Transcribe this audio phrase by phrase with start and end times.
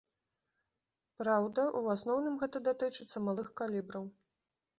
[1.21, 4.03] Праўда, у асноўным гэта датычыцца малых калібраў.